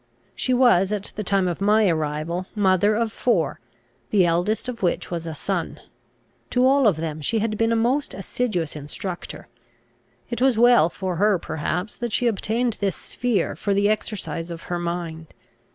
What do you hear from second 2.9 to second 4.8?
of four, the eldest